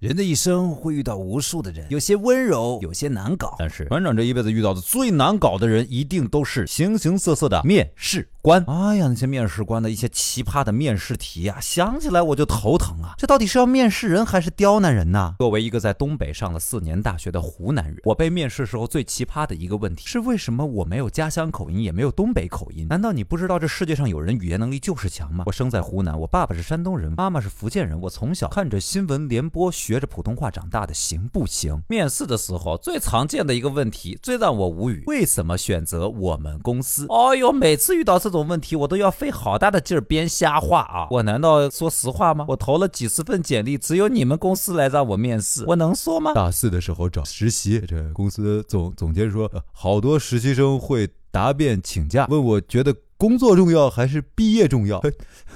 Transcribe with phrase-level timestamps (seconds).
[0.00, 3.54] 人的一生会遇到无数的人，有些温柔，有些难搞。
[3.58, 8.64] 但是船长这一辈子遇到的最难搞的人，一定都是形形色色的面试官。
[8.66, 13.14] 哎呀，那些面试官的一些奇葩的面试题呀，想起来我就头疼啊！
[13.18, 15.34] 这到底是要面试人还是刁难人呢？
[15.38, 22.86] 作为一个在东北上了四年大学的湖南人，我被面试时候最奇葩的一个问题是：为什么我没有家乡口音，也没有东北口音？
[22.88, 25.44] 难道你不知道这世界上有人语言能力就是强吗？
[25.46, 29.90] 我生在湖南，我爸爸是山东人，妈妈是福建人，我从小看着新闻联播学。
[29.90, 31.82] 学着普通话长大的行不行？
[31.88, 37.06] 面试的时候最常见的一个问题，最让我无语，为什么选择我们公司？
[37.08, 41.08] 哦呦，每次遇到这这种问题，我都要费好大的劲儿编瞎话啊！
[41.10, 42.44] 我难道说实话吗？
[42.48, 46.32] 我投了几十份简历，只有你们公司来让我面试，我能说吗？
[46.32, 55.02] 大四的时候找实习，这公司总总监说，好多实习生会答辩请假，问我觉得工作重要还是毕业重要？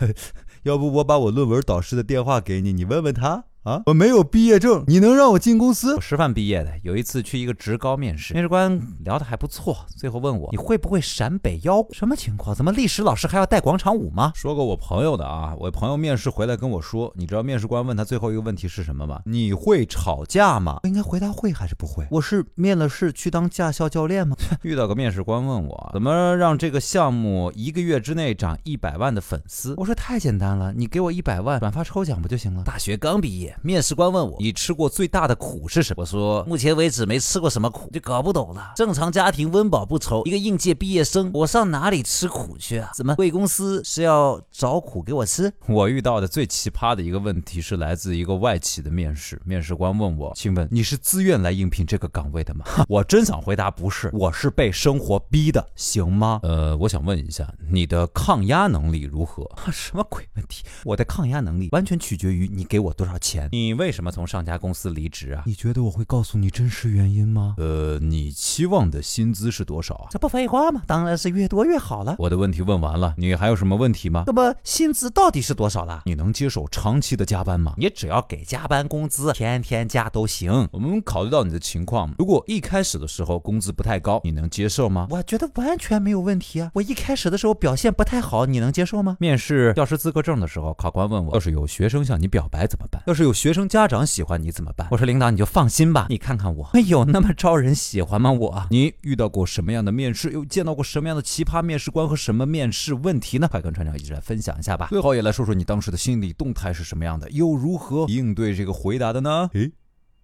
[0.64, 3.44] 要不我把我论文导师的电话给你，你问问他。
[3.64, 5.94] 啊，我没有毕业证，你能让我进公司？
[5.94, 11.94] 我师范毕业的，有一次去一个职高面试，面试官聊得还不错，最后问我你会不会陕北腰鼓？
[11.94, 12.54] 什么情况？
[12.54, 14.32] 怎么历史老师还要带广场舞吗？
[14.34, 19.22] 说个我朋友的啊，我朋友面试回来跟我说，你知道面试官问他最后一个问题是什么吗？
[19.24, 20.80] 你会吵架吗？
[20.82, 22.06] 应该回答会还是不会？
[22.10, 24.36] 我是面了试去当驾校教练吗？
[24.60, 29.72] 遇到个面试官问我怎么让这个项目一个月之内涨一百万的粉丝？
[29.78, 32.62] 我说太简单了，你给我一百万，转发抽奖不就行了？
[32.62, 33.53] 大学刚毕业。
[33.62, 38.72] 面试官问我：“你吃过最大的苦是什么？”我说：“目前为止没吃过什么苦，就搞不懂了。
[38.76, 42.90] 正常家庭温饱不愁，一个应届毕业生，我上哪里吃苦去啊？
[42.94, 56.40] 怎么贵公司是要找苦给我吃？”我遇到的最奇葩的一个问题是来自一个外企的面试，面试官问我：“请问你是自愿来应聘这个岗位的吗？” 我真想回答不是，我是被生活逼的，行吗？
[56.42, 59.48] 呃，我想问一下，你的抗压能力如何？
[59.72, 60.64] 什么鬼问题？
[60.84, 63.43] 我的抗压能力完全取决于你给我多少钱。
[63.52, 65.42] 你为什么从上家公司离职啊？
[65.46, 67.54] 你觉得我会告诉你真实原因吗？
[67.58, 70.06] 呃，你期望的薪资是多少啊？
[70.10, 70.82] 这不废话吗？
[70.86, 72.16] 当然是越多越好了。
[72.18, 74.24] 我的问题问完了，你还有什么问题吗？
[74.26, 76.02] 那么薪资到底是多少了？
[76.06, 77.74] 你能接受长期的加班吗？
[77.76, 80.68] 你只要给加班工资，天天加都行。
[80.72, 85.06] 我们考虑到你的情况，如果一开始的时候工资不太高，你能接受吗？
[85.10, 86.70] 我觉得完全没有问题啊。
[86.74, 89.16] 我一开始的时候表现不太好，你能接受吗？
[89.20, 93.02] 面试教师资格证的时候，考官问我，要是有学生向你表白怎么办？
[93.06, 94.86] 要是有学生家长喜欢你怎么办？
[94.90, 98.30] 我说领导你就放心吧，你看看我，有那么招人喜欢吗？
[98.30, 100.30] 我，你遇到过什么样的面试？
[100.30, 103.48] 又见到过什么样的奇葩面试官和什么面试问题呢？
[103.48, 104.86] 快跟船长一起来分享一下吧。
[104.88, 109.50] 最好也来说说你当时的心理动态是什么样的，又如何应对这个回答的呢？
[109.52, 109.72] 嘿，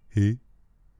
[0.09, 0.37] 嘿，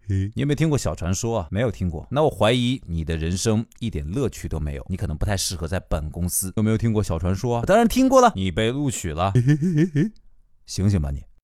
[0.07, 1.47] 嘿，你有没有听过小传说啊？
[1.49, 6.51] 没有听过，那我怀疑你的人生一点乐趣都没有，你可能不太适合在本公司。
[6.57, 7.63] 有没有听过小传说啊？
[7.65, 9.31] 当然听过了，你被录取了，
[10.65, 11.23] 醒醒吧你！